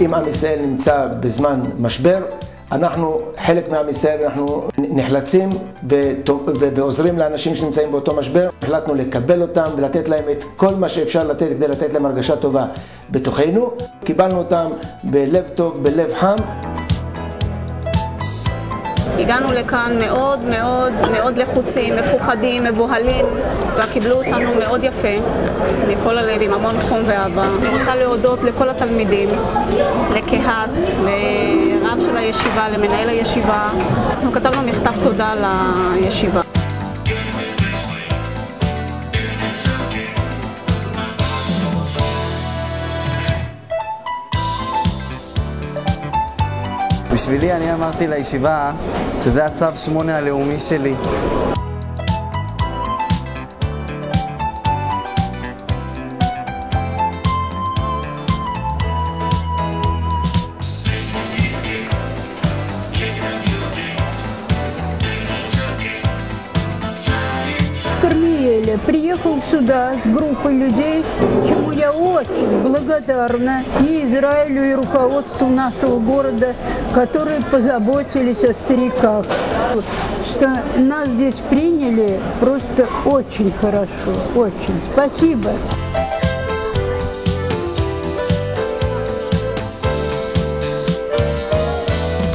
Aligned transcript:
אם 0.00 0.14
עם 0.14 0.28
ישראל 0.28 0.58
נמצא 0.66 1.06
בזמן 1.20 1.60
משבר, 1.78 2.22
אנחנו, 2.72 3.20
חלק 3.46 3.70
מעם 3.70 3.88
ישראל, 3.88 4.24
אנחנו 4.24 4.68
נחלצים 4.78 5.48
ועוזרים 6.74 7.18
לאנשים 7.18 7.54
שנמצאים 7.54 7.90
באותו 7.90 8.14
משבר. 8.14 8.48
החלטנו 8.62 8.94
לקבל 8.94 9.42
אותם 9.42 9.70
ולתת 9.76 10.08
להם 10.08 10.24
את 10.30 10.44
כל 10.56 10.74
מה 10.74 10.88
שאפשר 10.88 11.26
לתת 11.26 11.48
כדי 11.48 11.68
לתת 11.68 11.92
להם 11.92 12.06
הרגשה 12.06 12.36
טובה 12.36 12.66
בתוכנו. 13.10 13.70
קיבלנו 14.04 14.38
אותם 14.38 14.70
בלב 15.04 15.44
טוב, 15.54 15.82
בלב 15.82 16.14
חם. 16.14 16.36
הגענו 19.18 19.52
לכאן 19.52 19.98
מאוד 20.00 20.38
מאוד 20.38 20.92
מאוד 21.12 21.38
לחוצים, 21.38 21.96
מפוחדים, 21.96 22.64
מבוהלים, 22.64 23.26
וקיבלו 23.76 24.16
אותנו 24.16 24.54
מאוד 24.58 24.84
יפה, 24.84 25.08
מכל 25.88 26.18
הלב, 26.18 26.42
עם 26.42 26.52
המון 26.54 26.80
חום 26.80 27.02
ואהבה. 27.06 27.44
אני 27.44 27.78
רוצה 27.78 27.96
להודות 27.96 28.44
לכל 28.44 28.70
התלמידים, 28.70 29.28
לקהת, 30.14 30.70
לרב 31.04 31.98
של 32.06 32.16
הישיבה, 32.16 32.68
למנהל 32.68 33.08
הישיבה. 33.08 33.68
אנחנו 34.10 34.32
כתבנו 34.32 34.62
מכתב 34.62 34.92
תודה 35.02 35.34
לישיבה. 35.94 36.57
בשבילי 47.17 47.53
אני 47.53 47.73
אמרתי 47.73 48.07
לישיבה 48.07 48.71
שזה 49.21 49.45
הצו 49.45 49.65
שמונה 49.75 50.17
הלאומי 50.17 50.59
שלי. 50.59 50.95
Корнеля 68.01 68.77
приехал 68.85 69.41
сюда 69.49 69.83
с 70.03 70.07
группой 70.17 70.53
людей, 70.63 71.03
чему 71.47 71.71
я 71.71 71.89
очень 72.17 72.61
благодарна 72.63 73.63
и 73.81 74.03
Израилю, 74.05 74.63
и 74.63 74.73
руководству 74.73 75.47
нашего 75.47 75.99
города, 75.99 76.53
которые 76.93 77.41
позаботились 77.41 78.43
о 78.43 78.53
стариках. 78.53 79.25
Что 80.25 80.49
нас 80.77 81.07
здесь 81.09 81.35
приняли 81.49 82.19
просто 82.39 82.87
очень 83.05 83.51
хорошо, 83.61 84.13
очень. 84.35 84.79
Спасибо. 84.93 85.51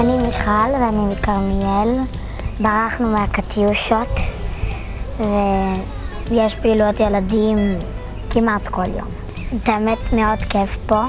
אני 0.00 0.16
מיכל 0.18 0.70
ואני 0.80 1.04
מכרמיאל. 1.12 2.00
ברחנו 2.60 3.08
מהקטיושות 3.08 4.08
ויש 6.28 6.54
פעילויות 6.54 7.00
ילדים 7.00 7.56
כמעט 8.30 8.68
כל 8.68 8.82
יום. 8.96 9.08
את 9.55 9.69
האמת 9.69 10.13
מאוד 10.13 10.39
כיף 10.49 10.77
פה 10.87 11.03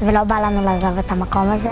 ולא 0.00 0.24
בא 0.24 0.40
לנו 0.40 0.64
לעזוב 0.64 0.98
את 0.98 1.12
המקום 1.12 1.50
הזה. 1.50 1.70